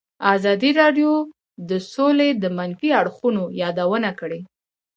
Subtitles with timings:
[0.35, 1.11] ازادي راډیو
[1.69, 4.41] د سوله د منفي اړخونو یادونه کړې.